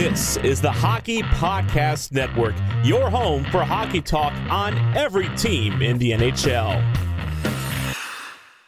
[0.00, 5.98] This is the Hockey Podcast Network, your home for hockey talk on every team in
[5.98, 6.80] the NHL.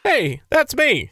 [0.03, 1.09] Hey, that's me.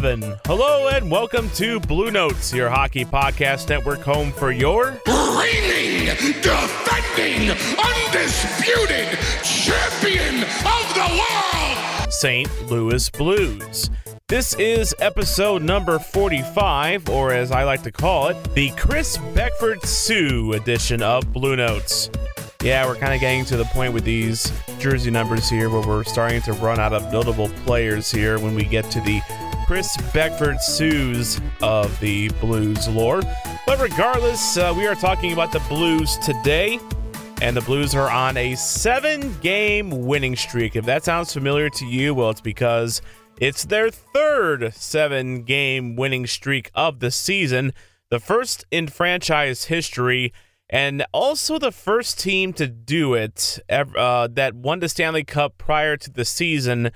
[0.00, 6.06] Hello and welcome to Blue Notes, your hockey podcast network home for your reigning,
[6.40, 12.70] defending, undisputed champion of the world, St.
[12.70, 13.90] Louis Blues.
[14.28, 20.54] This is episode number 45, or as I like to call it, the Chris Beckford-Tseu
[20.54, 22.08] edition of Blue Notes.
[22.62, 26.04] Yeah, we're kind of getting to the point with these jersey numbers here where we're
[26.04, 29.20] starting to run out of notable players here when we get to the
[29.68, 33.20] Chris Beckford-Tseus of the Blues lore.
[33.66, 36.80] But regardless, uh, we are talking about the Blues today,
[37.42, 40.74] and the Blues are on a seven game winning streak.
[40.74, 43.02] If that sounds familiar to you, well, it's because
[43.42, 47.74] it's their third seven game winning streak of the season,
[48.08, 50.32] the first in franchise history
[50.70, 55.98] and also the first team to do it uh, that won the Stanley Cup prior
[55.98, 56.90] to the season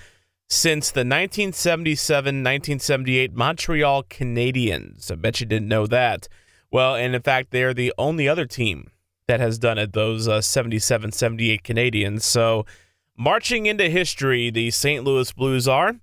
[0.52, 5.10] since the 1977-1978 Montreal Canadiens.
[5.10, 6.28] I bet you didn't know that.
[6.70, 8.90] Well, and in fact, they're the only other team
[9.28, 12.20] that has done it, those 77-78 uh, Canadiens.
[12.20, 12.66] So,
[13.16, 15.04] marching into history, the St.
[15.04, 15.94] Louis Blues are.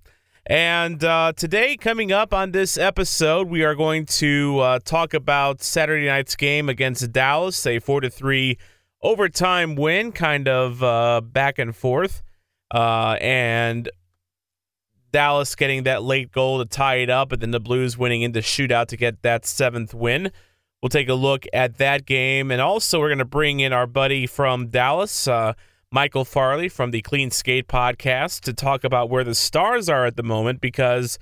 [0.46, 5.62] And uh, today, coming up on this episode, we are going to uh, talk about
[5.62, 8.58] Saturday night's game against Dallas, a four to three
[9.00, 12.24] overtime win, kind of uh, back and forth,
[12.74, 13.88] uh, and
[15.12, 18.32] Dallas getting that late goal to tie it up, and then the Blues winning in
[18.32, 20.30] the shootout to get that seventh win.
[20.82, 23.86] We'll take a look at that game, and also we're going to bring in our
[23.86, 25.28] buddy from Dallas.
[25.28, 25.54] Uh,
[25.92, 30.16] Michael Farley from the Clean Skate podcast to talk about where the Stars are at
[30.16, 31.18] the moment because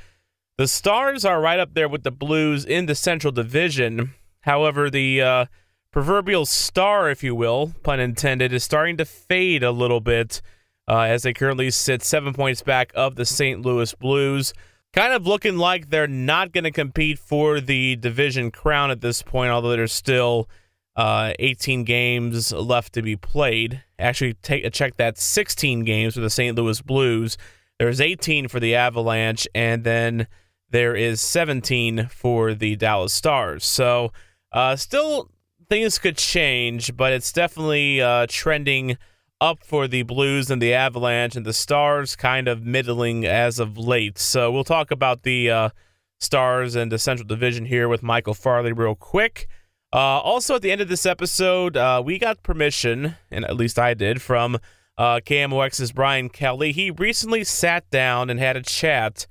[0.58, 4.12] the Stars are right up there with the Blues in the Central Division.
[4.42, 5.46] However, the uh,
[5.90, 10.42] proverbial star, if you will, pun intended, is starting to fade a little bit
[10.88, 13.62] uh, as they currently sit seven points back of the St.
[13.62, 14.54] Louis Blues.
[14.94, 19.20] Kind of looking like they're not going to compete for the division crown at this
[19.20, 20.48] point, although there's still
[20.96, 23.82] uh, 18 games left to be played.
[23.98, 26.56] Actually, take a check that 16 games for the St.
[26.56, 27.36] Louis Blues.
[27.78, 30.26] There's 18 for the Avalanche, and then
[30.70, 33.64] there is 17 for the Dallas Stars.
[33.64, 34.12] So,
[34.52, 35.30] uh, still
[35.68, 38.96] things could change, but it's definitely uh, trending
[39.40, 43.76] up for the Blues and the Avalanche, and the Stars kind of middling as of
[43.76, 44.18] late.
[44.18, 45.68] So, we'll talk about the uh,
[46.20, 49.48] Stars and the Central Division here with Michael Farley real quick.
[49.92, 53.78] Uh, also, at the end of this episode, uh, we got permission, and at least
[53.78, 54.58] I did, from
[54.98, 56.72] uh, KMOX's Brian Kelly.
[56.72, 59.26] He recently sat down and had a chat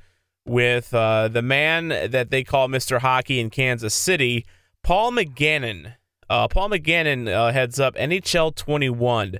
[0.46, 3.00] with uh, the man that they call Mr.
[3.00, 4.46] Hockey in Kansas City,
[4.82, 5.96] Paul McGannon.
[6.30, 9.38] Uh, Paul McGannon uh, heads up NHL 21.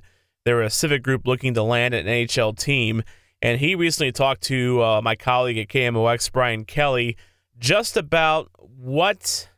[0.48, 3.02] They're a civic group looking to land an NHL team.
[3.42, 7.18] And he recently talked to uh, my colleague at KMOX, Brian Kelly,
[7.58, 9.50] just about what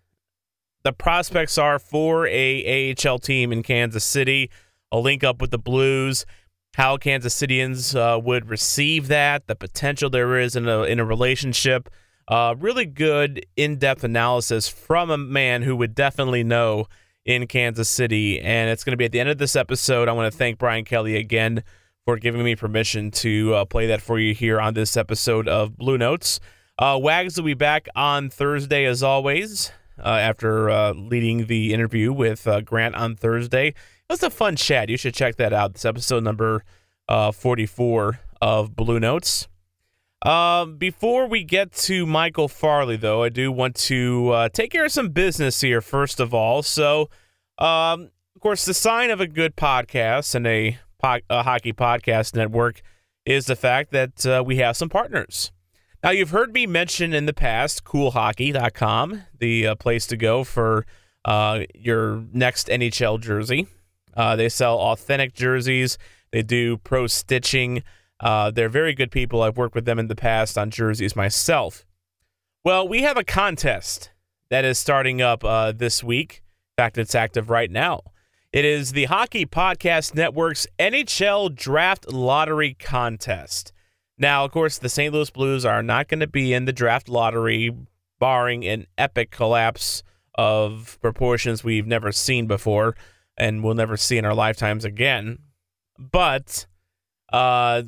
[0.83, 4.51] the prospects are for a AHL team in Kansas City,
[4.91, 6.27] a link up with the Blues,
[6.75, 11.05] how Kansas Cityans uh, would receive that, the potential there is in a in a
[11.05, 11.89] relationship.
[12.27, 16.87] Uh, really good in-depth analysis from a man who would definitely know
[17.25, 20.09] in Kansas City, and it's going to be at the end of this episode.
[20.09, 21.63] I want to thank Brian Kelly again
[22.05, 25.77] for giving me permission to uh, play that for you here on this episode of
[25.77, 26.41] Blue Notes.
[26.79, 32.13] Uh, Wags will be back on Thursday as always uh, after uh, leading the interview
[32.13, 33.69] with uh, Grant on Thursday.
[33.69, 33.75] It
[34.09, 34.89] was a fun chat.
[34.89, 35.73] You should check that out.
[35.73, 36.65] It's episode number
[37.09, 39.47] uh, 44 of Blue Notes.
[40.23, 44.85] Um, before we get to Michael Farley, though, I do want to uh, take care
[44.85, 46.63] of some business here, first of all.
[46.63, 47.09] So,
[47.59, 52.35] um, of course, the sign of a good podcast and a, po- a hockey podcast
[52.35, 52.83] network
[53.25, 55.53] is the fact that uh, we have some partners.
[56.03, 60.87] Now, you've heard me mention in the past coolhockey.com, the uh, place to go for
[61.25, 63.69] uh, your next NHL jersey.
[64.15, 65.97] Uh, they sell authentic jerseys,
[66.31, 67.83] they do pro stitching.
[68.21, 69.43] Uh, they're very good people.
[69.43, 71.87] I've worked with them in the past on jerseys myself.
[72.65, 74.11] Well, we have a contest
[74.51, 76.43] that is starting up uh, this week.
[76.77, 78.03] In fact, it's active right now.
[78.53, 83.73] It is the Hockey Podcast Network's NHL Draft Lottery Contest.
[84.19, 85.15] Now, of course, the St.
[85.15, 87.75] Louis Blues are not going to be in the draft lottery,
[88.19, 90.03] barring an epic collapse
[90.35, 92.95] of proportions we've never seen before
[93.37, 95.39] and we'll never see in our lifetimes again.
[95.99, 96.67] But
[97.33, 97.83] uh,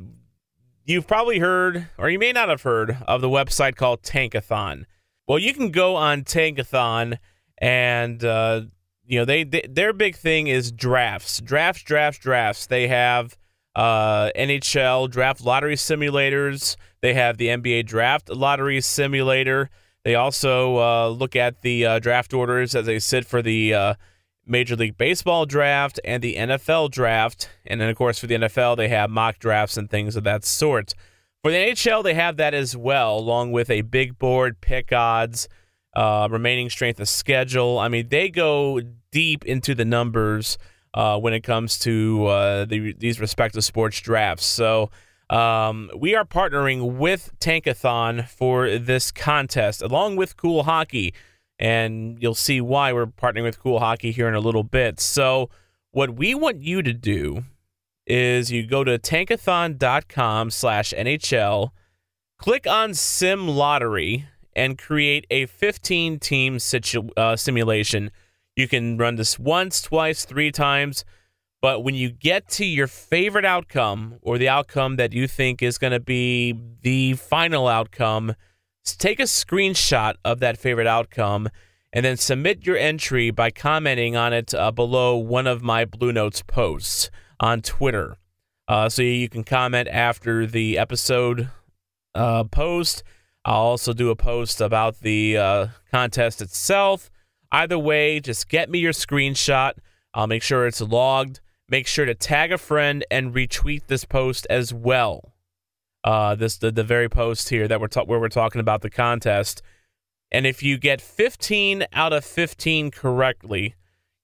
[0.84, 4.84] you've probably heard, or you may not have heard, of the website called Tankathon.
[5.26, 7.18] Well, you can go on Tankathon
[7.58, 8.62] and uh,
[9.04, 12.66] you know they, they, their big thing is drafts, drafts, drafts, drafts.
[12.66, 13.36] They have
[13.74, 16.76] uh, NHL draft lottery simulators.
[17.00, 19.70] They have the NBA draft lottery simulator.
[20.04, 23.94] They also uh, look at the uh, draft orders as they sit for the uh,
[24.46, 27.48] Major League Baseball draft and the NFL draft.
[27.66, 30.44] And then, of course, for the NFL, they have mock drafts and things of that
[30.44, 30.94] sort.
[31.42, 35.48] For the NHL, they have that as well, along with a big board, pick odds,
[35.94, 37.78] uh, remaining strength of schedule.
[37.78, 38.80] I mean, they go
[39.10, 40.58] deep into the numbers
[40.94, 44.46] uh, when it comes to uh, the, these respective sports drafts.
[44.46, 44.90] So
[45.30, 51.14] um, we are partnering with Tankathon for this contest, along with Cool Hockey
[51.62, 54.98] and you'll see why we're partnering with Cool Hockey here in a little bit.
[54.98, 55.48] So,
[55.92, 57.44] what we want you to do
[58.04, 61.70] is you go to tankathon.com slash NHL,
[62.36, 64.26] click on Sim Lottery,
[64.56, 68.10] and create a 15 team situ- uh, simulation.
[68.56, 71.04] You can run this once, twice, three times.
[71.60, 75.78] But when you get to your favorite outcome or the outcome that you think is
[75.78, 78.34] going to be the final outcome,
[78.84, 81.48] take a screenshot of that favorite outcome
[81.92, 86.12] and then submit your entry by commenting on it uh, below one of my Blue
[86.12, 88.16] Notes posts on Twitter.
[88.66, 91.50] Uh, so you can comment after the episode
[92.14, 93.02] uh, post.
[93.44, 97.10] I'll also do a post about the uh, contest itself.
[97.50, 99.72] Either way, just get me your screenshot.
[100.14, 101.40] I'll make sure it's logged.
[101.68, 105.31] Make sure to tag a friend and retweet this post as well
[106.04, 108.90] uh, this the, the very post here that we're ta- where we're talking about the
[108.90, 109.62] contest.
[110.30, 113.74] And if you get 15 out of 15 correctly,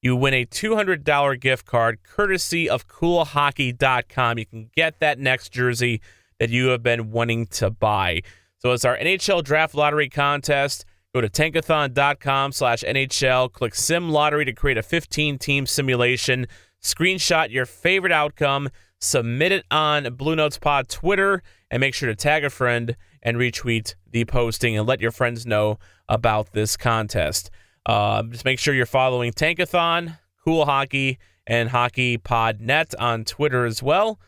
[0.00, 4.38] you win a $200 gift card courtesy of coolhockey.com.
[4.38, 6.00] You can get that next jersey
[6.38, 8.22] that you have been wanting to buy.
[8.58, 10.84] So it's our NHL Draft Lottery contest.
[11.14, 13.52] Go to tankathon.com slash NHL.
[13.52, 16.46] Click Sim Lottery to create a 15-team simulation.
[16.82, 18.68] Screenshot your favorite outcome.
[19.00, 23.36] Submit it on Blue Notes Pod Twitter and make sure to tag a friend and
[23.36, 25.78] retweet the posting and let your friends know
[26.08, 27.50] about this contest.
[27.86, 33.64] Uh, just make sure you're following Tankathon, Cool Hockey, and Hockey Pod Net on Twitter
[33.64, 34.18] as well.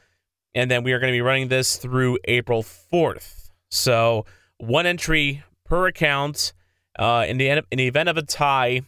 [0.55, 3.51] And then we are going to be running this through April 4th.
[3.71, 4.25] So
[4.59, 6.53] one entry per account.
[6.99, 8.83] Uh, in the in the event of a tie,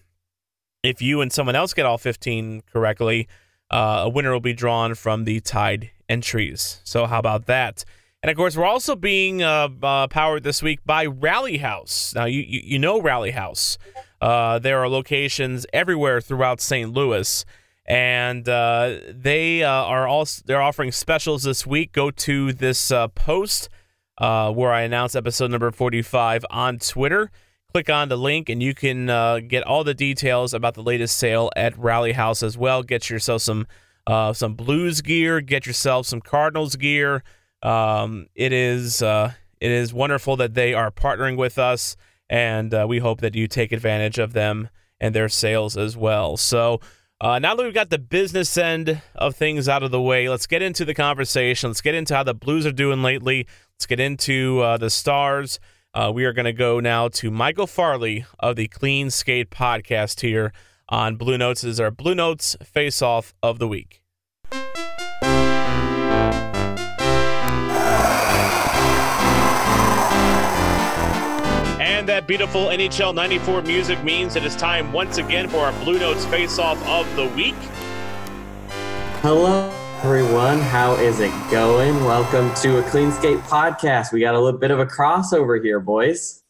[0.82, 3.28] if you and someone else get all 15 correctly,
[3.72, 6.80] uh, a winner will be drawn from the tied entries.
[6.84, 7.84] So how about that?
[8.22, 12.12] And of course, we're also being uh, uh, powered this week by Rally House.
[12.14, 13.78] Now, you you, you know Rally House.
[14.20, 16.92] Uh, there are locations everywhere throughout St.
[16.92, 17.44] Louis,
[17.84, 21.90] and uh, they uh, are also they're offering specials this week.
[21.90, 23.68] Go to this uh, post
[24.20, 27.32] where I announce episode number forty five on Twitter.
[27.72, 29.06] Click on the link, and you can
[29.48, 32.82] get all the details about the latest sale at Rally House as well.
[32.82, 33.66] Get yourself some
[34.06, 35.40] some Blues gear.
[35.40, 37.22] Get yourself some Cardinals gear.
[37.62, 41.96] Um, it is uh, it is wonderful that they are partnering with us,
[42.28, 44.68] and uh, we hope that you take advantage of them
[45.00, 46.36] and their sales as well.
[46.36, 46.80] So.
[47.20, 50.48] Uh, now that we've got the business end of things out of the way, let's
[50.48, 51.70] get into the conversation.
[51.70, 53.46] Let's get into how the Blues are doing lately.
[53.76, 55.60] Let's get into uh, the stars.
[55.94, 60.20] Uh, we are going to go now to Michael Farley of the Clean Skate podcast
[60.20, 60.50] here
[60.88, 61.60] on Blue Notes.
[61.60, 64.02] This is our Blue Notes face off of the week.
[71.78, 75.98] And that beautiful NHL 94 music means it is time once again for our Blue
[75.98, 77.54] Notes face off of the week.
[79.20, 79.70] Hello,
[80.04, 80.58] everyone.
[80.58, 81.94] How is it going?
[82.04, 84.12] Welcome to a Clean Skate podcast.
[84.12, 86.42] We got a little bit of a crossover here, boys.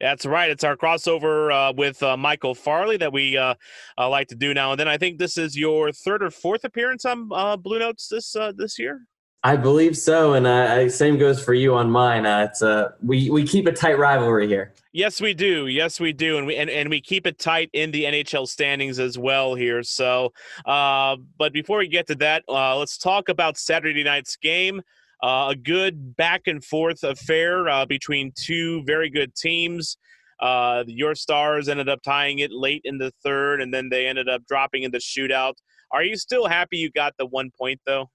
[0.00, 0.48] That's right.
[0.48, 3.54] It's our crossover uh, with uh, Michael Farley that we uh,
[3.98, 4.88] uh like to do now and then.
[4.88, 8.52] I think this is your third or fourth appearance on uh, Blue Notes this uh,
[8.56, 9.02] this year.
[9.46, 12.26] I believe so, and uh, same goes for you on mine.
[12.26, 14.72] Uh, it's uh, we we keep a tight rivalry here.
[14.92, 15.68] Yes, we do.
[15.68, 18.98] Yes, we do, and we and, and we keep it tight in the NHL standings
[18.98, 19.84] as well here.
[19.84, 20.32] So,
[20.64, 24.82] uh, but before we get to that, uh, let's talk about Saturday night's game.
[25.22, 29.96] Uh, a good back and forth affair uh, between two very good teams.
[30.40, 34.28] Uh, your Stars ended up tying it late in the third, and then they ended
[34.28, 35.54] up dropping in the shootout
[35.92, 38.10] Are you still happy you got the one point though?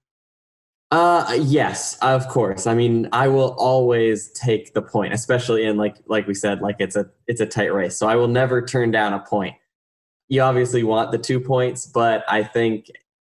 [0.92, 2.66] Uh, yes, of course.
[2.66, 6.76] I mean, I will always take the point, especially in like like we said, like
[6.80, 7.96] it's a it's a tight race.
[7.96, 9.54] So I will never turn down a point.
[10.28, 12.90] You obviously want the two points, but I think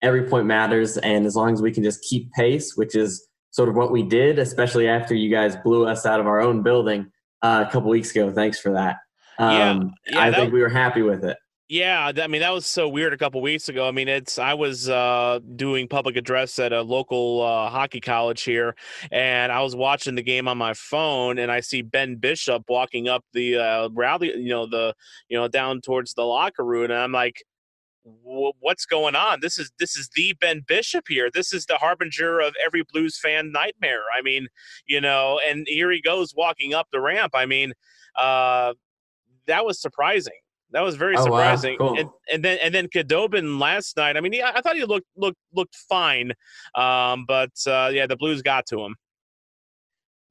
[0.00, 3.68] every point matters, and as long as we can just keep pace, which is sort
[3.68, 7.12] of what we did, especially after you guys blew us out of our own building
[7.42, 8.32] uh, a couple weeks ago.
[8.32, 8.96] Thanks for that.
[9.38, 11.36] Um, yeah, yeah, I that, think we were happy with it.
[11.72, 13.88] Yeah, I mean that was so weird a couple weeks ago.
[13.88, 18.42] I mean, it's I was uh, doing public address at a local uh, hockey college
[18.42, 18.76] here,
[19.10, 23.08] and I was watching the game on my phone, and I see Ben Bishop walking
[23.08, 24.94] up the uh, rally, you know, the
[25.30, 27.42] you know down towards the locker room, and I'm like,
[28.04, 29.38] what's going on?
[29.40, 31.30] This is this is the Ben Bishop here.
[31.32, 34.02] This is the harbinger of every Blues fan nightmare.
[34.14, 34.48] I mean,
[34.84, 37.32] you know, and here he goes walking up the ramp.
[37.34, 37.72] I mean,
[38.18, 38.74] uh,
[39.46, 40.34] that was surprising
[40.72, 41.76] that was very oh, surprising.
[41.78, 41.88] Wow.
[41.88, 41.98] Cool.
[41.98, 44.16] And, and then and then Khudobin last night.
[44.16, 46.32] I mean, he, I thought he looked looked looked fine,
[46.74, 48.96] um, but uh, yeah, the Blues got to him.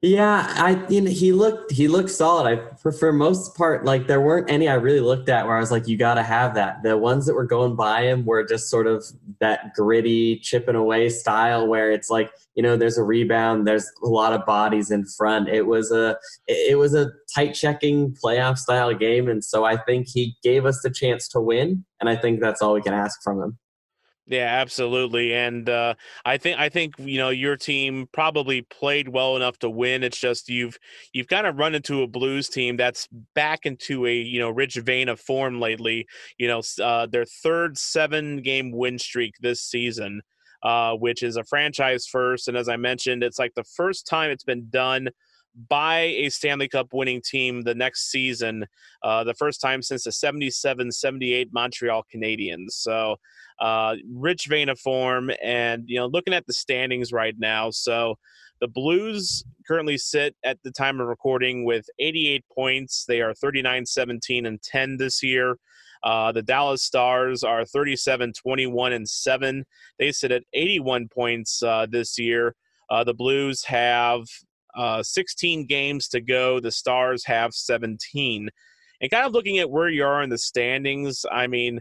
[0.03, 2.59] Yeah, I you know he looked he looked solid.
[2.59, 5.59] I for, for most part like there weren't any I really looked at where I
[5.59, 6.81] was like you got to have that.
[6.81, 9.05] The ones that were going by him were just sort of
[9.41, 14.07] that gritty chipping away style where it's like you know there's a rebound, there's a
[14.07, 15.49] lot of bodies in front.
[15.49, 16.17] It was a
[16.47, 20.81] it was a tight checking playoff style game, and so I think he gave us
[20.81, 23.59] the chance to win, and I think that's all we can ask from him.
[24.27, 25.33] Yeah, absolutely.
[25.33, 29.69] And uh, I think I think you know your team probably played well enough to
[29.69, 30.03] win.
[30.03, 30.77] It's just you've
[31.11, 34.75] you've kind of run into a Blues team that's back into a you know rich
[34.75, 36.07] vein of form lately.
[36.37, 40.21] You know, uh, their third seven game win streak this season,
[40.63, 42.47] uh, which is a franchise first.
[42.47, 45.09] And as I mentioned, it's like the first time it's been done
[45.69, 48.65] by a Stanley Cup winning team the next season,
[49.03, 52.71] uh, the first time since the 77 78 Montreal Canadiens.
[52.71, 53.17] So,
[53.59, 55.31] uh, rich vein of form.
[55.43, 58.15] And, you know, looking at the standings right now, so
[58.61, 63.05] the Blues currently sit at the time of recording with 88 points.
[63.07, 65.57] They are 39 17 and 10 this year.
[66.03, 69.65] Uh, the Dallas Stars are 37 21 and 7.
[69.99, 72.55] They sit at 81 points uh, this year.
[72.89, 74.25] Uh, the Blues have
[74.75, 76.59] uh, 16 games to go.
[76.59, 78.49] The Stars have 17.
[79.01, 81.79] And kind of looking at where you are in the standings, I mean,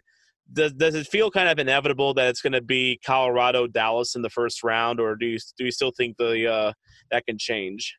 [0.53, 4.23] does, does it feel kind of inevitable that it's going to be Colorado, Dallas in
[4.23, 6.73] the first round, or do you do you still think the uh,
[7.11, 7.97] that can change?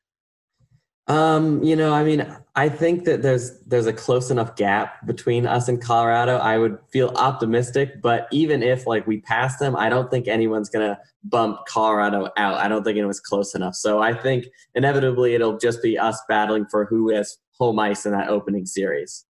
[1.12, 2.25] Um, you know, I mean,
[2.56, 6.38] I think that there's there's a close enough gap between us and Colorado.
[6.38, 10.70] I would feel optimistic, but even if like we pass them, I don't think anyone's
[10.70, 12.60] gonna bump Colorado out.
[12.60, 13.75] I don't think it was close enough.
[13.75, 18.13] So I think inevitably it'll just be us battling for who has home ice in
[18.13, 19.25] that opening series.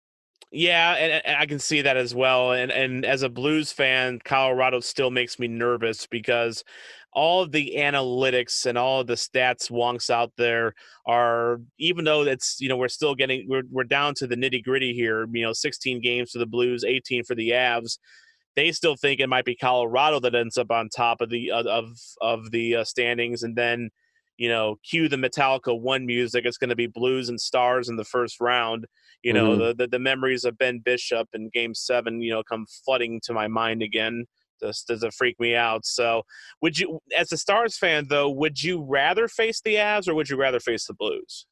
[0.51, 2.51] Yeah, and, and, I can see that as well.
[2.51, 6.65] And and as a Blues fan, Colorado still makes me nervous because
[7.13, 10.73] all of the analytics and all of the stats wonks out there
[11.07, 14.63] are even though it's you know we're still getting we're we're down to the nitty
[14.63, 15.27] gritty here.
[15.31, 17.97] You know, 16 games for the Blues, 18 for the Avs.
[18.55, 21.97] They still think it might be Colorado that ends up on top of the of
[22.21, 23.89] of the uh, standings, and then
[24.39, 26.45] you know, cue the Metallica one music.
[26.45, 28.87] It's going to be blues and stars in the first round.
[29.21, 29.59] You know, mm-hmm.
[29.59, 33.33] the, the, the memories of Ben Bishop in Game Seven, you know, come flooding to
[33.33, 34.25] my mind again.
[34.61, 35.85] Just does it freak me out?
[35.85, 36.23] So,
[36.61, 40.29] would you, as a Stars fan, though, would you rather face the Avs or would
[40.29, 41.45] you rather face the Blues?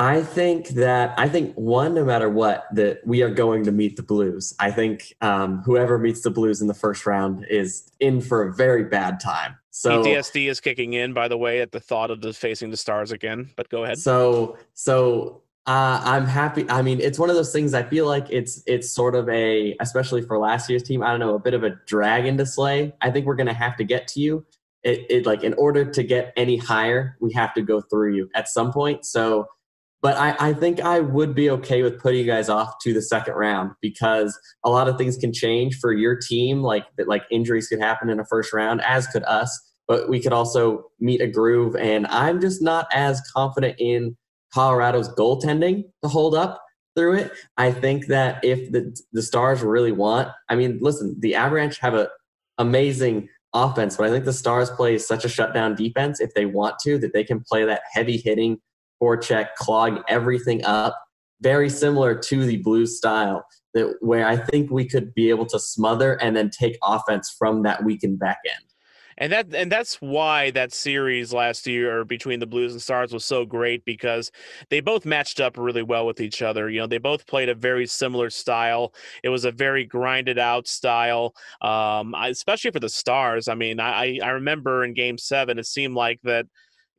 [0.00, 3.96] I think that I think one, no matter what, that we are going to meet
[3.96, 4.54] the Blues.
[4.58, 8.54] I think um, whoever meets the Blues in the first round is in for a
[8.54, 9.58] very bad time.
[9.70, 12.78] So PTSD is kicking in, by the way, at the thought of the facing the
[12.78, 13.50] stars again.
[13.56, 13.98] But go ahead.
[13.98, 16.68] So, so uh, I'm happy.
[16.68, 17.74] I mean, it's one of those things.
[17.74, 21.02] I feel like it's it's sort of a, especially for last year's team.
[21.02, 22.94] I don't know, a bit of a dragon to slay.
[23.00, 24.46] I think we're to have to get to you.
[24.82, 28.30] It, it like in order to get any higher, we have to go through you
[28.34, 29.04] at some point.
[29.04, 29.46] So
[30.02, 33.02] but I, I think I would be okay with putting you guys off to the
[33.02, 36.62] second round because a lot of things can change for your team.
[36.62, 39.58] Like that, like injuries could happen in a first round, as could us.
[39.86, 44.16] But we could also meet a groove, and I'm just not as confident in
[44.52, 46.62] Colorado's goaltending to hold up
[46.96, 47.32] through it.
[47.56, 51.94] I think that if the the Stars really want, I mean, listen, the Avalanche have
[51.94, 52.08] a
[52.58, 56.78] amazing offense, but I think the Stars play such a shutdown defense if they want
[56.80, 58.58] to that they can play that heavy hitting
[59.02, 61.00] forecheck, clog everything up,
[61.40, 63.44] very similar to the Blues style.
[63.72, 67.62] That where I think we could be able to smother and then take offense from
[67.62, 68.69] that weakened back end.
[69.20, 73.24] And that and that's why that series last year between the Blues and Stars was
[73.24, 74.32] so great because
[74.70, 76.70] they both matched up really well with each other.
[76.70, 78.94] You know, they both played a very similar style.
[79.22, 83.46] It was a very grinded out style, um, especially for the Stars.
[83.46, 86.46] I mean, I I remember in Game Seven, it seemed like that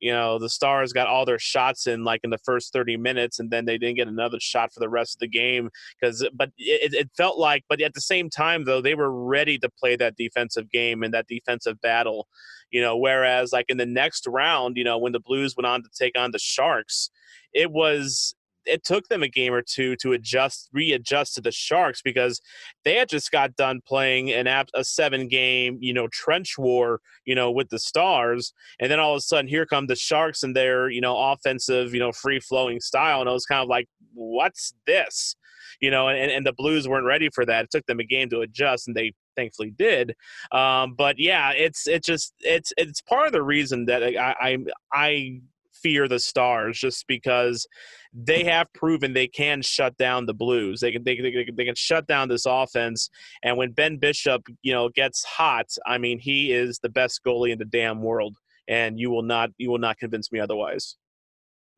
[0.01, 3.39] you know the stars got all their shots in like in the first 30 minutes
[3.39, 6.29] and then they didn't get another shot for the rest of the game because uh,
[6.33, 9.69] but it, it felt like but at the same time though they were ready to
[9.69, 12.27] play that defensive game and that defensive battle
[12.71, 15.83] you know whereas like in the next round you know when the blues went on
[15.83, 17.11] to take on the sharks
[17.53, 22.01] it was it took them a game or two to adjust, readjust to the Sharks
[22.01, 22.41] because
[22.83, 26.99] they had just got done playing an app, a seven game, you know, trench war,
[27.25, 30.43] you know, with the Stars, and then all of a sudden here come the Sharks
[30.43, 33.69] and their, you know, offensive, you know, free flowing style, and it was kind of
[33.69, 35.35] like, what's this?
[35.79, 37.65] You know, and, and the Blues weren't ready for that.
[37.65, 40.15] It took them a game to adjust, and they thankfully did.
[40.51, 44.57] Um, but yeah, it's it's just it's it's part of the reason that I I,
[44.93, 45.41] I
[45.73, 47.67] fear the Stars just because
[48.13, 50.79] they have proven they can shut down the Blues.
[50.79, 53.09] They can they, they, they can shut down this offense.
[53.43, 57.51] And when Ben Bishop, you know, gets hot, I mean, he is the best goalie
[57.51, 58.35] in the damn world,
[58.67, 60.97] and you will not you will not convince me otherwise.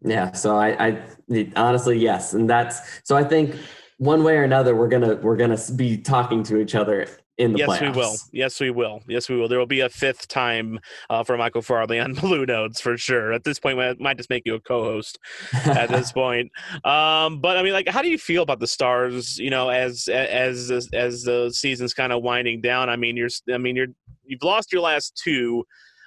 [0.02, 0.32] Yeah.
[0.34, 0.88] So I,
[1.30, 3.56] I honestly yes, and that's so I think
[3.98, 7.60] one way or another we're gonna we're gonna be talking to each other in the
[7.60, 7.82] yes, playoffs.
[7.82, 8.16] we will.
[8.32, 9.02] Yes, we will.
[9.08, 9.48] Yes, we will.
[9.48, 13.34] There will be a fifth time uh, for Michael Farley on Blue Notes for sure.
[13.34, 15.18] At this point, I might just make you a co-host.
[15.66, 16.52] at this point,
[16.84, 19.38] um, but I mean, like, how do you feel about the Stars?
[19.38, 22.90] You know, as as as the season's kind of winding down.
[22.90, 23.30] I mean, you're.
[23.52, 23.88] I mean, you're.
[24.26, 25.66] You've lost your last two,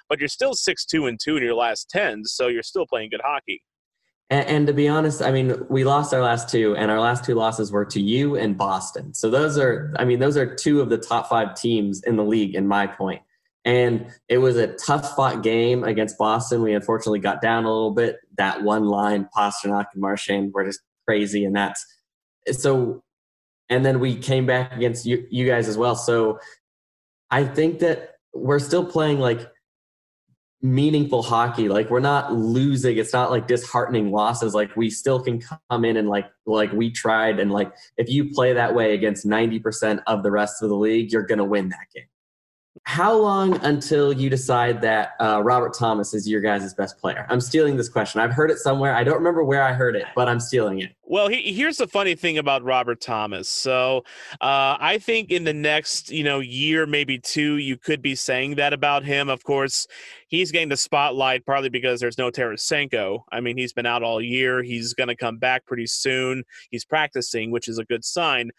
[0.09, 2.23] but you're still six two and two in your last ten.
[2.25, 3.61] So you're still playing good hockey.
[4.29, 7.23] And, and, to be honest, I mean, we lost our last two, and our last
[7.23, 9.13] two losses were to you and Boston.
[9.13, 12.25] So those are, I mean, those are two of the top five teams in the
[12.25, 13.21] league, in my point.
[13.63, 16.61] And it was a tough fought game against Boston.
[16.61, 18.17] We unfortunately got down a little bit.
[18.37, 21.85] That one line, Pastrnak and Marchand were just crazy, and that's
[22.51, 23.03] so.
[23.69, 25.95] And then we came back against you, you guys as well.
[25.95, 26.39] So
[27.29, 29.51] I think that we're still playing like
[30.61, 31.69] meaningful hockey.
[31.69, 32.97] Like we're not losing.
[32.97, 34.53] It's not like disheartening losses.
[34.53, 38.31] Like we still can come in and like like we tried and like if you
[38.33, 41.69] play that way against 90% of the rest of the league, you're going to win
[41.69, 42.05] that game.
[42.83, 47.25] How long until you decide that uh, Robert Thomas is your guys' best player?
[47.29, 48.21] I'm stealing this question.
[48.21, 48.95] I've heard it somewhere.
[48.95, 50.95] I don't remember where I heard it, but I'm stealing it.
[51.03, 53.47] Well, he, here's the funny thing about Robert Thomas.
[53.47, 54.03] So,
[54.41, 58.55] uh, I think in the next, you know, year, maybe two, you could be saying
[58.55, 59.29] that about him.
[59.29, 59.87] Of course,
[60.27, 63.21] he's getting the spotlight partly because there's no Tarasenko.
[63.31, 64.61] I mean, he's been out all year.
[64.61, 66.43] He's going to come back pretty soon.
[66.71, 68.51] He's practicing, which is a good sign.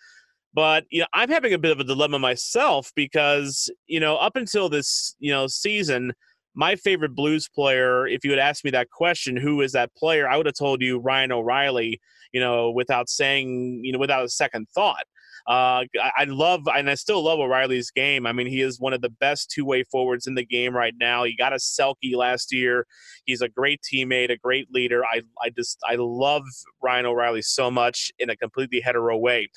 [0.54, 4.36] But you know, I'm having a bit of a dilemma myself because you know, up
[4.36, 6.12] until this you know season,
[6.54, 10.28] my favorite Blues player, if you had asked me that question, who is that player,
[10.28, 12.00] I would have told you Ryan O'Reilly.
[12.32, 15.06] You know, without saying, you know, without a second thought.
[15.48, 18.26] Uh, I, I love and I still love O'Reilly's game.
[18.26, 20.92] I mean, he is one of the best two way forwards in the game right
[21.00, 21.24] now.
[21.24, 22.86] He got a Selke last year.
[23.24, 25.02] He's a great teammate, a great leader.
[25.06, 26.42] I, I just I love
[26.82, 29.48] Ryan O'Reilly so much in a completely hetero way.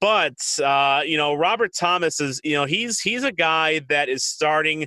[0.00, 4.22] But uh, you know, Robert Thomas is you know he's he's a guy that is
[4.22, 4.86] starting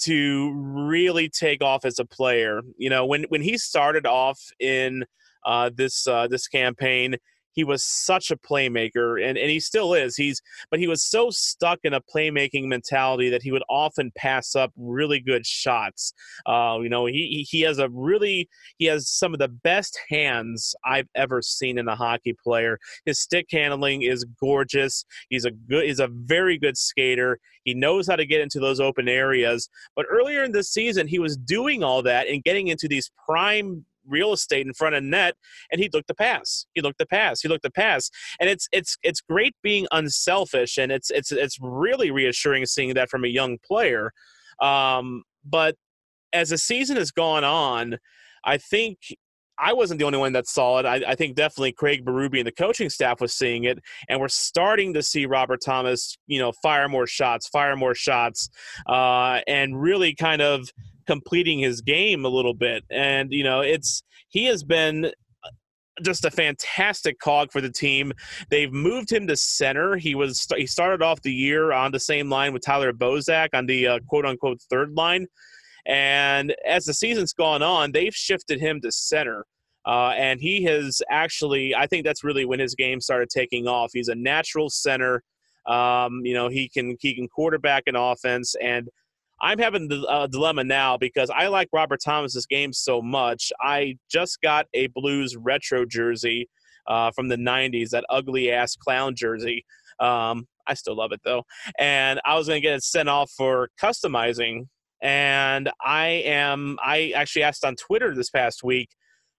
[0.00, 2.60] to really take off as a player.
[2.76, 5.06] You know, when when he started off in
[5.46, 7.16] uh, this uh, this campaign,
[7.58, 10.40] he was such a playmaker and, and he still is he's
[10.70, 14.70] but he was so stuck in a playmaking mentality that he would often pass up
[14.76, 16.12] really good shots.
[16.46, 20.76] Uh, you know he he has a really he has some of the best hands
[20.84, 22.78] i've ever seen in a hockey player.
[23.06, 25.04] His stick handling is gorgeous.
[25.28, 27.40] He's a good he's a very good skater.
[27.64, 29.68] He knows how to get into those open areas.
[29.96, 33.84] But earlier in the season he was doing all that and getting into these prime
[34.08, 35.34] real estate in front of net,
[35.70, 36.66] and he looked the pass.
[36.74, 37.40] He looked the pass.
[37.40, 38.10] He looked the pass.
[38.40, 43.10] And it's it's it's great being unselfish, and it's it's it's really reassuring seeing that
[43.10, 44.12] from a young player.
[44.60, 45.76] Um, but
[46.32, 47.98] as the season has gone on,
[48.44, 48.98] I think
[49.58, 50.86] I wasn't the only one that saw it.
[50.86, 54.28] I, I, think definitely Craig Berube and the coaching staff was seeing it, and we're
[54.28, 58.48] starting to see Robert Thomas, you know, fire more shots, fire more shots,
[58.86, 60.70] uh, and really kind of
[61.08, 62.84] completing his game a little bit.
[62.90, 65.50] And you know, it's he has been uh,
[66.02, 68.12] just a fantastic cog for the team.
[68.50, 69.96] They've moved him to center.
[69.96, 73.64] He was he started off the year on the same line with Tyler Bozak on
[73.66, 75.26] the uh, quote unquote third line,
[75.86, 79.46] and as the season's gone on, they've shifted him to center.
[79.86, 83.92] Uh, and he has actually, I think that's really when his game started taking off.
[83.94, 85.22] He's a natural center.
[85.66, 88.88] Um, you know, he can he can quarterback an offense, and
[89.40, 93.52] I'm having a uh, dilemma now because I like Robert Thomas's game so much.
[93.60, 96.48] I just got a Blues retro jersey
[96.86, 99.64] uh, from the '90s, that ugly ass clown jersey.
[100.00, 101.44] Um, I still love it though,
[101.78, 104.66] and I was gonna get it sent off for customizing.
[105.00, 106.76] And I am.
[106.84, 108.90] I actually asked on Twitter this past week,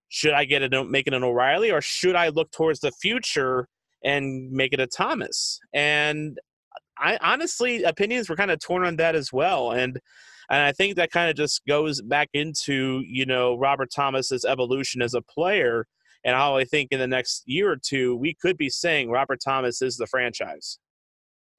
[0.08, 3.68] should I get it, make it an O'Reilly, or should I look towards the future
[4.04, 5.60] and make it a Thomas?
[5.74, 6.40] And
[7.00, 10.00] I honestly opinions were kind of torn on that as well, and
[10.50, 15.02] and I think that kind of just goes back into you know Robert Thomas's evolution
[15.02, 15.86] as a player,
[16.24, 19.40] and how I think in the next year or two we could be saying Robert
[19.44, 20.80] Thomas is the franchise.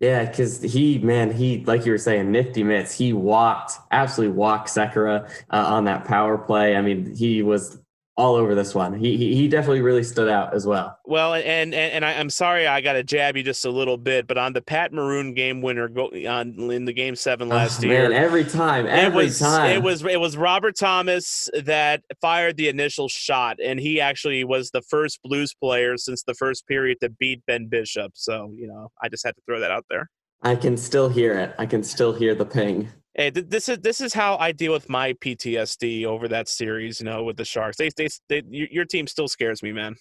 [0.01, 2.97] Yeah, because he, man, he, like you were saying, nifty mitts.
[2.97, 6.75] He walked, absolutely walked Sekera uh, on that power play.
[6.75, 7.79] I mean, he was
[8.17, 8.93] all over this one.
[8.93, 10.99] He, he, he definitely really stood out as well.
[11.07, 13.97] Well, and and, and I, am sorry I got to jab you just a little
[13.97, 17.57] bit, but on the Pat Maroon game winner go, on in the game seven ah,
[17.57, 20.77] last oh, year, man, every time, every it was, time, it was it was Robert
[20.77, 26.23] Thomas that fired the initial shot, and he actually was the first Blues player since
[26.23, 28.13] the first period to beat Ben Bishop.
[28.15, 30.11] So you know, I just had to throw that out there.
[30.43, 31.55] I can still hear it.
[31.59, 32.89] I can still hear the ping.
[33.15, 37.01] Hey, this is this is how I deal with my PTSD over that series.
[37.01, 39.97] You know, with the Sharks, they, they, they your team still scares me, man.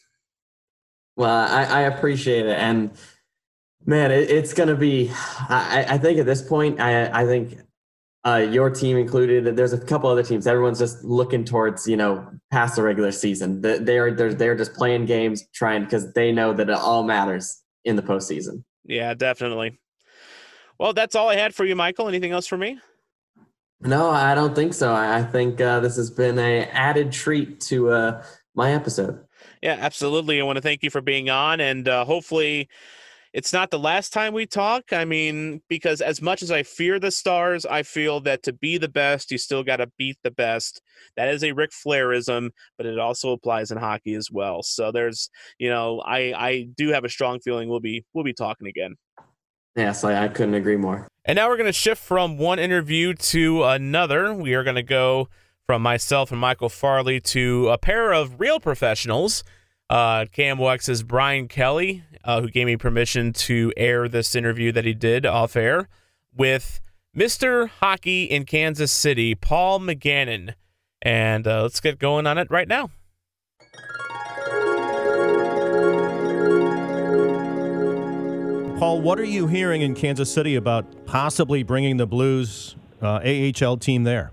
[1.15, 2.91] Well, I, I appreciate it, and
[3.86, 5.12] man, it, it's gonna be.
[5.50, 7.58] I, I think at this point, I I think
[8.26, 9.56] uh, your team included.
[9.56, 10.45] There's a couple other teams.
[10.45, 13.62] Everyone's just looking towards you know past the regular season.
[13.62, 17.63] They are they're they're just playing games, trying because they know that it all matters
[17.86, 18.63] in the postseason.
[18.86, 19.80] Yeah, definitely.
[20.78, 22.08] Well, that's all I had for you, Michael.
[22.08, 22.80] Anything else for me?
[23.82, 24.94] No, I don't think so.
[24.94, 29.24] I think uh, this has been a added treat to uh, my episode.
[29.62, 30.39] Yeah, absolutely.
[30.39, 32.68] I want to thank you for being on, and uh, hopefully,
[33.32, 34.92] it's not the last time we talk.
[34.92, 38.78] I mean, because as much as I fear the stars, I feel that to be
[38.78, 40.82] the best, you still got to beat the best.
[41.15, 44.62] That is a Ric Flairism, but it also applies in hockey as well.
[44.62, 48.34] So there's, you know, I I do have a strong feeling we'll be we'll be
[48.34, 48.96] talking again.
[49.76, 51.08] Yes, I, I couldn't agree more.
[51.26, 54.34] And now we're going to shift from one interview to another.
[54.34, 55.30] We are going to go
[55.66, 59.44] from myself and Michael Farley to a pair of real professionals.
[59.90, 64.94] Uh, KMOX's Brian Kelly, uh, who gave me permission to air this interview that he
[64.94, 65.88] did off air
[66.36, 66.80] with
[67.16, 67.70] Mr.
[67.70, 70.54] Hockey in Kansas City, Paul McGannon.
[71.02, 72.90] And uh, let's get going on it right now.
[78.80, 83.76] Paul, what are you hearing in Kansas City about possibly bringing the Blues uh, AHL
[83.76, 84.32] team there?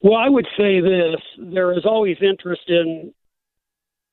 [0.00, 3.12] Well, I would say this: there is always interest in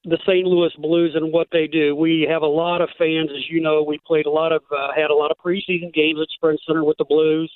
[0.04, 0.47] the St.
[0.47, 1.95] Louis Blues and what they do.
[1.95, 3.84] We have a lot of fans, as you know.
[3.84, 6.84] We played a lot of, uh, had a lot of preseason games at Sprint Center
[6.84, 7.51] with the Blues.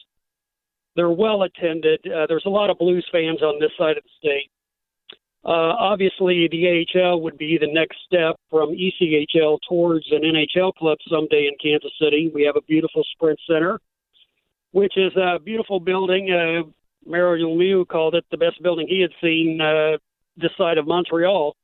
[0.95, 2.01] They're well attended.
[2.05, 4.51] Uh, there's a lot of Blues fans on this side of the state.
[5.45, 10.97] Uh, obviously, the AHL would be the next step from ECHL towards an NHL club
[11.09, 12.29] someday in Kansas City.
[12.33, 13.79] We have a beautiful Sprint Center,
[14.71, 16.29] which is a beautiful building.
[16.31, 16.69] Uh,
[17.05, 19.97] Mario Lemieux called it the best building he had seen uh,
[20.35, 21.55] this side of Montreal.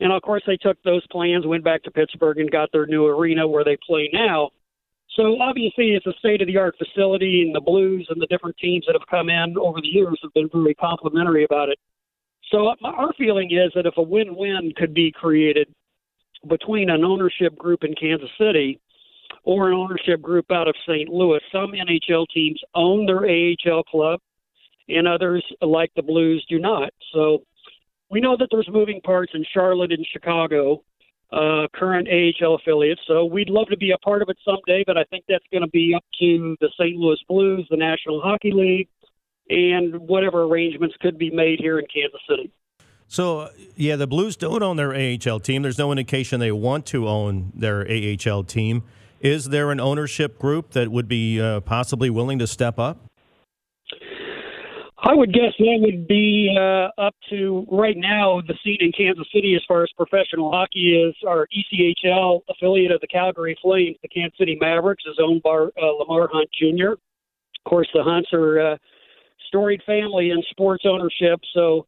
[0.00, 3.06] And of course, they took those plans, went back to Pittsburgh, and got their new
[3.06, 4.50] arena where they play now.
[5.16, 8.58] So obviously, it's a state of the art facility, and the Blues and the different
[8.58, 11.78] teams that have come in over the years have been very complimentary about it.
[12.50, 15.68] So our feeling is that if a win-win could be created
[16.48, 18.80] between an ownership group in Kansas City
[19.42, 21.08] or an ownership group out of St.
[21.08, 24.20] Louis, some NHL teams own their AHL club,
[24.88, 26.90] and others, like the Blues, do not.
[27.12, 27.42] So
[28.10, 30.82] we know that there's moving parts in Charlotte and Chicago,
[31.32, 33.00] uh, current AHL affiliates.
[33.08, 35.64] So we'd love to be a part of it someday, but I think that's going
[35.64, 36.96] to be up to the St.
[36.96, 38.88] Louis Blues, the National Hockey League,
[39.48, 42.50] and whatever arrangements could be made here in Kansas City.
[43.08, 45.62] So, yeah, the Blues don't own their AHL team.
[45.62, 48.82] There's no indication they want to own their AHL team.
[49.20, 52.98] Is there an ownership group that would be uh, possibly willing to step up?
[54.98, 59.26] I would guess that would be uh, up to right now the scene in Kansas
[59.32, 61.14] City as far as professional hockey is.
[61.26, 65.86] Our ECHL affiliate of the Calgary Flames, the Kansas City Mavericks, is owned by uh,
[65.98, 66.92] Lamar Hunt Jr.
[66.92, 68.76] Of course, the Hunts are uh,
[69.56, 71.40] storied family in sports ownership.
[71.54, 71.86] So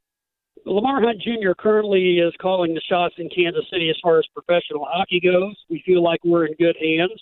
[0.64, 1.52] Lamar Hunt Jr.
[1.58, 5.54] currently is calling the shots in Kansas City as far as professional hockey goes.
[5.68, 7.20] We feel like we're in good hands.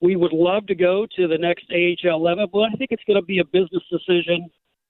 [0.00, 3.20] We would love to go to the next AHL level, but I think it's going
[3.20, 4.48] to be a business decision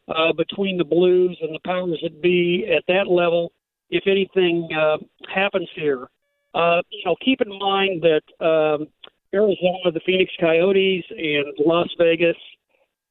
[0.09, 3.53] uh, between the Blues and the powers that be at that level.
[3.91, 4.99] If anything uh,
[5.33, 6.09] happens here,
[6.55, 8.89] uh, you know, keep in mind that um,
[9.33, 12.37] Arizona, the Phoenix Coyotes, and Las Vegas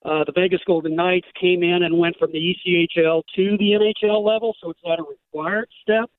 [0.05, 4.23] Uh, the Vegas Golden Knights came in and went from the ECHL to the NHL
[4.23, 6.10] level, so it's not a required step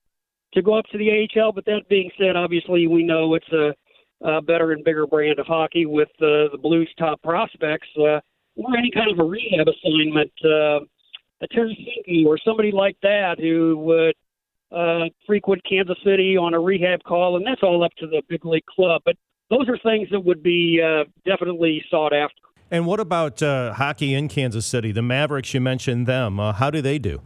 [0.53, 1.51] to go up to the AHL.
[1.51, 3.73] But that being said, obviously we know it's a,
[4.21, 8.19] a better and bigger brand of hockey with uh, the Blues' top prospects, uh,
[8.55, 10.31] or any kind of a rehab assignment.
[10.43, 10.85] Uh,
[11.41, 14.15] a Tarasenko or somebody like that who would
[14.71, 18.45] uh, frequent Kansas City on a rehab call, and that's all up to the big
[18.45, 19.01] league club.
[19.05, 19.15] But
[19.49, 22.35] those are things that would be uh, definitely sought after.
[22.71, 24.91] And what about uh, hockey in Kansas City?
[24.91, 26.39] The Mavericks, you mentioned them.
[26.39, 27.21] Uh, how do they do?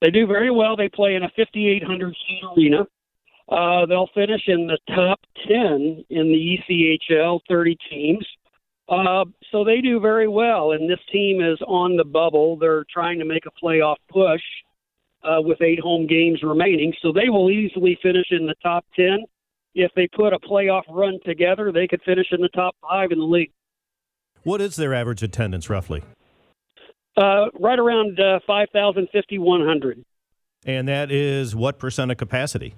[0.00, 0.76] They do very well.
[0.76, 2.86] They play in a 5,800 seat arena.
[3.48, 6.58] Uh, they'll finish in the top 10 in the
[7.10, 8.26] ECHL, 30 teams.
[8.88, 12.56] Uh, so they do very well, and this team is on the bubble.
[12.56, 14.40] They're trying to make a playoff push
[15.22, 19.24] uh, with eight home games remaining, so they will easily finish in the top 10.
[19.74, 23.18] If they put a playoff run together, they could finish in the top five in
[23.18, 23.52] the league.
[24.48, 26.02] What is their average attendance roughly?
[27.18, 30.02] Uh, right around uh, 5,000, 5,100.
[30.64, 32.74] And that is what percent of capacity?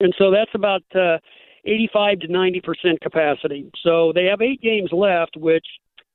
[0.00, 1.18] And so that's about uh,
[1.66, 3.70] 85 to 90 percent capacity.
[3.82, 5.66] So they have eight games left, which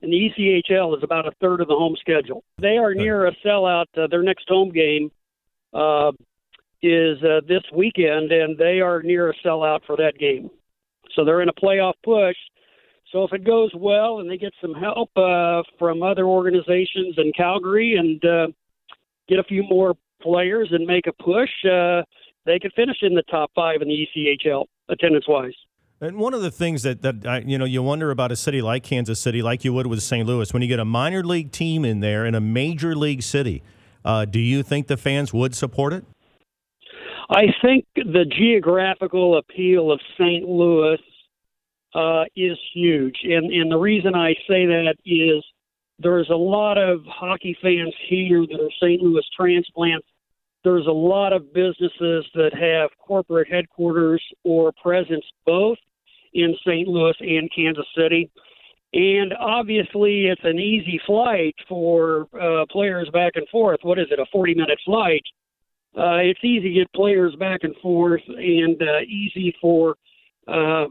[0.02, 2.44] in the ECHL is about a third of the home schedule.
[2.60, 3.86] They are near a sellout.
[3.96, 5.12] Uh, their next home game
[5.72, 6.14] uh,
[6.82, 10.50] is uh, this weekend, and they are near a sellout for that game.
[11.14, 12.36] So they're in a playoff push.
[13.16, 17.32] So if it goes well and they get some help uh, from other organizations in
[17.32, 18.48] Calgary and uh,
[19.30, 22.02] get a few more players and make a push, uh,
[22.46, 25.54] they could finish in the top five in the ECHL attendance wise.
[26.02, 28.62] And one of the things that, that I, you know you wonder about a city
[28.62, 30.28] like Kansas City, like you would with St.
[30.28, 33.64] Louis, when you get a minor league team in there in a major league city,
[34.04, 36.04] uh, do you think the fans would support it?
[37.30, 40.44] I think the geographical appeal of St.
[40.44, 40.98] Louis
[41.96, 43.16] uh, is huge.
[43.24, 45.44] And, and the reason I say that is
[45.98, 49.02] there's a lot of hockey fans here that are St.
[49.02, 50.06] Louis transplants.
[50.64, 55.78] There's a lot of businesses that have corporate headquarters or presence both
[56.34, 56.88] in St.
[56.88, 58.30] Louis and Kansas City.
[58.94, 63.80] And obviously, it's an easy flight for uh, players back and forth.
[63.84, 65.24] What is it, a 40 minute flight?
[65.98, 69.96] Uh, it's easy to get players back and forth and uh, easy for
[70.48, 70.86] uh,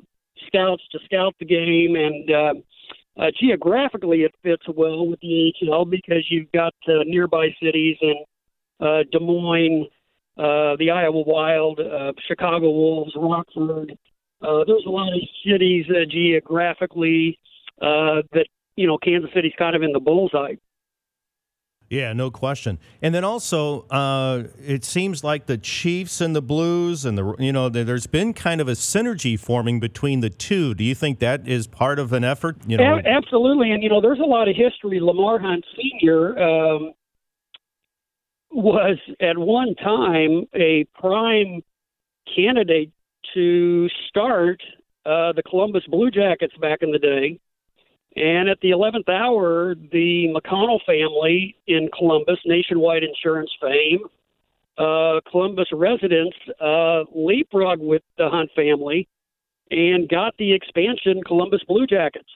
[0.47, 5.85] scouts to scout the game, and uh, uh, geographically it fits well with the AHL
[5.85, 8.15] because you've got uh, nearby cities in
[8.81, 9.87] uh, Des Moines,
[10.37, 13.97] uh, the Iowa Wild, uh, Chicago Wolves, Rockford.
[14.43, 17.39] Uh, there's a lot of cities uh, geographically
[17.81, 20.55] uh, that you know Kansas City's kind of in the bullseye.
[21.91, 22.79] Yeah, no question.
[23.03, 27.53] And then also, uh, it seems like the Chiefs and the Blues, and the you
[27.53, 30.75] know, there's been kind of a synergy forming between the two.
[30.75, 32.57] Do you think that is part of an effort?
[32.67, 33.71] You know, a- absolutely.
[33.71, 34.99] And you know, there's a lot of history.
[35.01, 36.93] Lamar Hunt Senior um,
[38.51, 41.63] was at one time a prime
[42.35, 42.93] candidate
[43.35, 44.63] to start
[45.05, 47.41] uh, the Columbus Blue Jackets back in the day.
[48.17, 54.01] And at the 11th hour, the McConnell family in Columbus, nationwide insurance fame,
[54.79, 59.09] uh, Columbus residents uh, leapfrog with the Hunt family
[59.71, 62.29] and got the expansion Columbus Blue Jackets.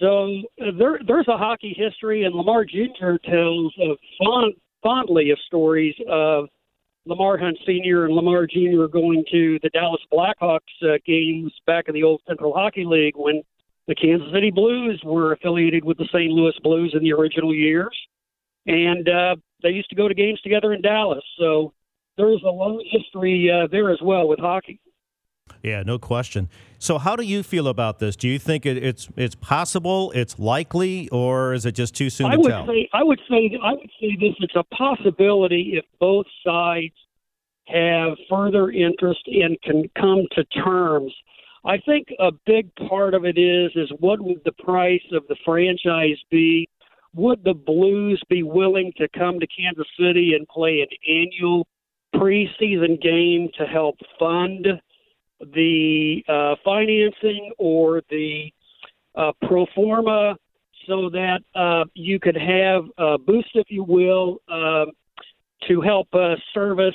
[0.00, 3.16] So uh, there, there's a hockey history, and Lamar Jr.
[3.24, 6.48] tells of fond, fondly of stories of
[7.06, 8.04] Lamar Hunt Sr.
[8.04, 8.86] and Lamar Jr.
[8.90, 13.42] going to the Dallas Blackhawks uh, games back in the old Central Hockey League when
[13.86, 16.30] the Kansas City Blues were affiliated with the St.
[16.30, 17.96] Louis Blues in the original years,
[18.66, 21.24] and uh, they used to go to games together in Dallas.
[21.38, 21.72] So
[22.16, 24.80] there's a long history uh, there as well with hockey.
[25.62, 26.48] Yeah, no question.
[26.78, 28.16] So, how do you feel about this?
[28.16, 32.26] Do you think it, it's it's possible, it's likely, or is it just too soon
[32.26, 32.66] I to would tell?
[32.66, 36.94] say I would say I would say this: it's a possibility if both sides
[37.68, 41.12] have further interest and can come to terms
[41.66, 45.36] I think a big part of it is is what would the price of the
[45.44, 46.68] franchise be?
[47.14, 51.66] Would the Blues be willing to come to Kansas City and play an annual
[52.14, 54.66] preseason game to help fund
[55.40, 58.52] the uh, financing or the
[59.16, 60.36] uh, pro forma
[60.86, 64.84] so that uh, you could have a boost, if you will, uh,
[65.66, 66.94] to help uh, service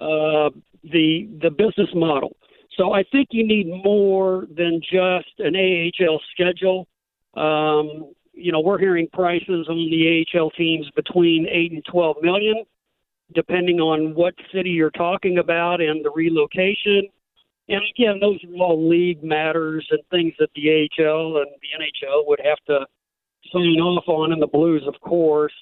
[0.00, 0.50] uh,
[0.82, 2.36] the the business model.
[2.76, 6.88] So I think you need more than just an AHL schedule.
[7.34, 12.64] Um, you know, we're hearing prices on the AHL teams between eight and twelve million,
[13.34, 17.08] depending on what city you're talking about and the relocation.
[17.68, 22.26] And again, those are all league matters and things that the AHL and the NHL
[22.26, 22.86] would have to
[23.52, 25.52] sign off on, and the Blues, of course.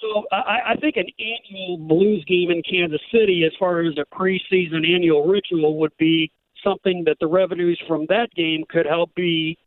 [0.00, 4.14] So I, I think an annual Blues game in Kansas City, as far as a
[4.14, 6.30] preseason annual ritual, would be
[6.64, 9.58] something that the revenues from that game could help be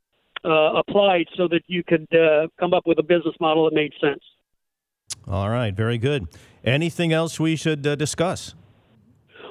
[0.45, 3.93] uh, applied so that you could uh, come up with a business model that made
[4.01, 4.21] sense.
[5.27, 6.27] All right, very good.
[6.63, 8.55] Anything else we should uh, discuss?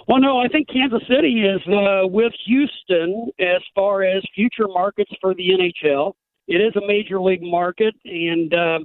[0.08, 5.12] Well, no, I think Kansas City is uh, with Houston as far as future markets
[5.20, 6.14] for the NHL.
[6.48, 8.80] It is a major league market, and uh,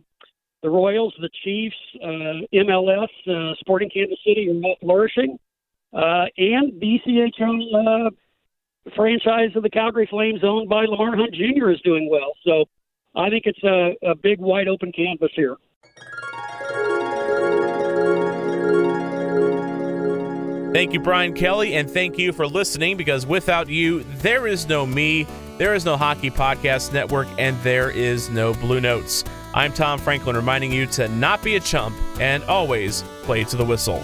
[0.61, 5.39] the Royals, the Chiefs, uh, MLS, uh, Sporting Kansas City are all flourishing,
[5.93, 8.11] uh, and BCHL
[8.95, 12.33] franchise of the Calgary Flames, owned by Lamar Hunt Jr., is doing well.
[12.43, 12.65] So
[13.15, 15.57] I think it's a, a big, wide open canvas here.
[20.73, 24.85] Thank you, Brian Kelly, and thank you for listening because without you, there is no
[24.85, 25.25] me,
[25.57, 29.27] there is no Hockey Podcast Network, and there is no Bluenotes.
[29.55, 33.65] I'm Tom Franklin reminding you to not be a chump and always play to the
[33.65, 34.03] whistle.